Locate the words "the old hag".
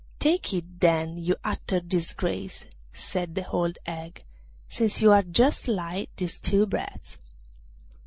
3.35-4.23